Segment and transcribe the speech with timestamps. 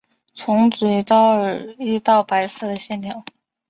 [0.33, 3.23] 从嘴到耳有一道白色的线条。